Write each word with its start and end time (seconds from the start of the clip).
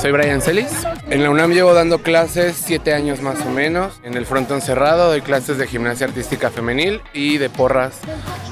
Soy 0.00 0.12
Brian 0.12 0.42
Celis. 0.42 0.86
En 1.08 1.22
la 1.22 1.30
UNAM 1.30 1.52
llevo 1.52 1.72
dando 1.72 2.02
clases 2.02 2.56
siete 2.56 2.92
años 2.92 3.22
más 3.22 3.40
o 3.40 3.50
menos. 3.50 3.98
En 4.04 4.14
el 4.14 4.26
frontón 4.26 4.60
cerrado 4.60 5.08
doy 5.08 5.22
clases 5.22 5.56
de 5.56 5.66
gimnasia 5.66 6.06
artística 6.06 6.50
femenil 6.50 7.00
y 7.14 7.38
de 7.38 7.48
porras 7.48 8.00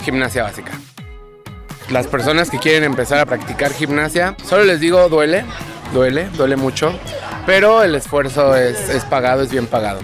gimnasia 0.03 0.43
básica. 0.43 0.72
Las 1.91 2.07
personas 2.07 2.49
que 2.49 2.59
quieren 2.59 2.83
empezar 2.85 3.19
a 3.19 3.27
practicar 3.27 3.72
gimnasia, 3.72 4.35
solo 4.43 4.65
les 4.65 4.80
digo 4.80 5.09
duele, 5.11 5.45
duele, 5.93 6.29
duele 6.30 6.57
mucho, 6.57 6.99
pero 7.45 7.83
el 7.83 7.95
esfuerzo 7.95 8.57
es, 8.57 8.89
es 8.89 9.05
pagado, 9.05 9.43
es 9.43 9.51
bien 9.51 9.67
pagado. 9.67 10.01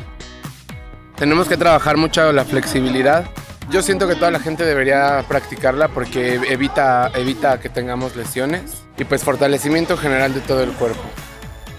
Tenemos 1.16 1.48
que 1.48 1.56
trabajar 1.56 1.96
mucho 1.96 2.32
la 2.32 2.44
flexibilidad. 2.44 3.24
Yo 3.70 3.80
siento 3.82 4.06
que 4.06 4.14
toda 4.14 4.30
la 4.30 4.40
gente 4.40 4.64
debería 4.64 5.24
practicarla 5.26 5.88
porque 5.88 6.34
evita, 6.34 7.10
evita 7.14 7.60
que 7.60 7.70
tengamos 7.70 8.14
lesiones 8.14 8.82
y 8.98 9.04
pues 9.04 9.24
fortalecimiento 9.24 9.96
general 9.96 10.34
de 10.34 10.40
todo 10.40 10.62
el 10.62 10.72
cuerpo. 10.72 11.02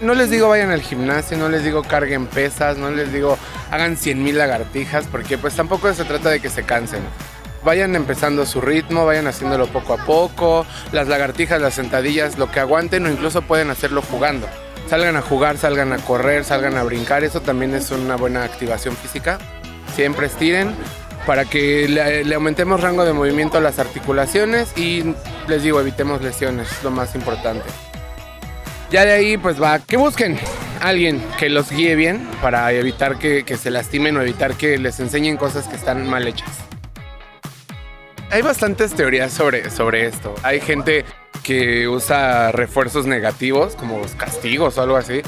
No 0.02 0.14
les 0.14 0.28
digo 0.28 0.48
vayan 0.48 0.70
al 0.70 0.82
gimnasio, 0.82 1.38
no 1.38 1.48
les 1.48 1.64
digo 1.64 1.82
carguen 1.82 2.26
pesas, 2.26 2.76
no 2.76 2.90
les 2.90 3.12
digo 3.12 3.38
hagan 3.70 3.96
100.000 3.96 4.32
lagartijas 4.34 5.06
porque 5.06 5.38
pues 5.38 5.54
tampoco 5.54 5.94
se 5.94 6.04
trata 6.04 6.28
de 6.28 6.40
que 6.40 6.50
se 6.50 6.64
cansen. 6.64 7.02
Vayan 7.64 7.94
empezando 7.96 8.44
su 8.44 8.60
ritmo, 8.60 9.06
vayan 9.06 9.28
haciéndolo 9.28 9.68
poco 9.68 9.94
a 9.94 10.04
poco, 10.04 10.66
las 10.90 11.08
lagartijas, 11.08 11.62
las 11.62 11.74
sentadillas, 11.74 12.36
lo 12.36 12.50
que 12.50 12.60
aguanten 12.60 13.06
o 13.06 13.10
incluso 13.10 13.42
pueden 13.42 13.70
hacerlo 13.70 14.02
jugando 14.02 14.48
salgan 14.92 15.16
a 15.16 15.22
jugar, 15.22 15.56
salgan 15.56 15.92
a 15.94 15.96
correr, 15.96 16.44
salgan 16.44 16.76
a 16.76 16.82
brincar, 16.82 17.24
eso 17.24 17.40
también 17.40 17.74
es 17.74 17.90
una 17.90 18.16
buena 18.16 18.44
activación 18.44 18.94
física. 18.94 19.38
Siempre 19.94 20.26
estiren 20.26 20.74
para 21.26 21.46
que 21.46 21.88
le, 21.88 22.34
aumentemos 22.34 22.80
rango 22.80 23.04
de 23.06 23.14
movimiento 23.14 23.56
a 23.56 23.62
las 23.62 23.78
articulaciones 23.78 24.76
y 24.76 25.14
les 25.48 25.62
digo, 25.62 25.80
evitemos 25.80 26.20
lesiones, 26.20 26.70
es 26.70 26.82
lo 26.84 26.90
más 26.90 27.14
importante. 27.14 27.64
Ya 28.92 29.06
de 29.06 29.12
ahí 29.12 29.38
pues 29.38 29.60
va, 29.60 29.78
que 29.78 29.96
busquen 29.96 30.38
alguien 30.82 31.24
que 31.38 31.48
los 31.48 31.70
guíe 31.70 31.94
bien 31.96 32.28
para 32.42 32.70
evitar 32.72 33.18
que, 33.18 33.42
se 33.56 33.70
lastimen 33.70 34.18
o 34.18 34.20
evitar 34.20 34.54
que 34.54 34.76
les 34.76 35.00
enseñen 35.00 35.38
cosas 35.38 35.66
que 35.66 35.76
están 35.76 36.06
mal 36.06 36.28
hechas. 36.28 36.50
Hay 38.30 38.42
bastantes 38.42 38.92
teorías 38.92 39.32
sobre, 39.32 39.70
sobre 39.70 40.06
esto. 40.06 40.34
Hay 40.42 40.60
gente 40.60 41.06
que 41.42 41.88
usa 41.88 42.52
refuerzos 42.52 43.06
negativos, 43.06 43.76
como 43.76 44.02
castigos 44.18 44.76
o 44.76 44.82
algo 44.82 44.96
así. 44.96 45.22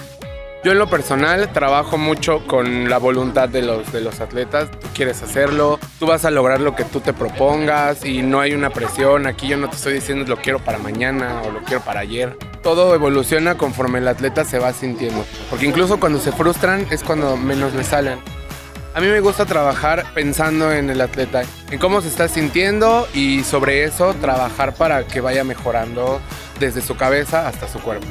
Yo 0.63 0.73
en 0.73 0.79
lo 0.79 0.91
personal 0.91 1.51
trabajo 1.55 1.97
mucho 1.97 2.47
con 2.47 2.91
la 2.91 2.99
voluntad 2.99 3.49
de 3.49 3.63
los, 3.63 3.91
de 3.93 4.03
los 4.03 4.21
atletas. 4.21 4.71
Tú 4.73 4.89
quieres 4.95 5.23
hacerlo, 5.23 5.79
tú 5.99 6.05
vas 6.05 6.27
a 6.27 6.31
lograr 6.31 6.61
lo 6.61 6.77
que 6.77 6.85
tú 6.85 7.01
te 7.01 7.15
propongas 7.15 8.05
y 8.05 8.21
no 8.21 8.41
hay 8.41 8.53
una 8.53 8.69
presión. 8.69 9.27
Aquí 9.27 9.49
yo 9.49 9.57
no 9.57 9.71
te 9.71 9.77
estoy 9.77 9.95
diciendo 9.95 10.27
lo 10.27 10.37
quiero 10.37 10.59
para 10.59 10.77
mañana 10.77 11.41
o 11.47 11.51
lo 11.51 11.61
quiero 11.61 11.83
para 11.83 12.01
ayer. 12.01 12.37
Todo 12.65 12.95
evoluciona 12.95 13.57
conforme 13.57 14.01
el 14.01 14.09
atleta 14.09 14.45
se 14.45 14.59
va 14.59 14.73
sintiendo. 14.73 15.25
Porque 15.51 15.67
incluso 15.67 16.01
cuando 16.01 16.19
se 16.19 16.33
frustran 16.33 16.87
es 16.91 17.05
cuando 17.05 17.37
menos 17.37 17.75
le 17.75 17.85
salen. 17.85 18.19
A 18.95 19.01
mí 19.01 19.07
me 19.09 19.21
gusta 19.21 19.45
trabajar 19.45 20.05
pensando 20.15 20.73
en 20.73 20.89
el 20.89 21.01
atleta, 21.01 21.43
en 21.71 21.79
cómo 21.79 22.01
se 22.01 22.09
está 22.09 22.27
sintiendo 22.29 23.07
y 23.13 23.45
sobre 23.45 23.85
eso 23.85 24.15
trabajar 24.15 24.75
para 24.75 25.07
que 25.07 25.21
vaya 25.21 25.45
mejorando 25.45 26.21
desde 26.59 26.81
su 26.81 26.97
cabeza 26.97 27.49
hasta 27.49 27.69
su 27.69 27.81
cuerpo. 27.81 28.07